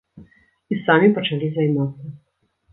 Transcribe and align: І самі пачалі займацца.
І 0.75 0.77
самі 0.87 1.11
пачалі 1.19 1.53
займацца. 1.61 2.13